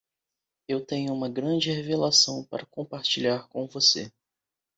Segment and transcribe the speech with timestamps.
[0.67, 4.11] Eu tenho uma grande revelação para compartilhar com você.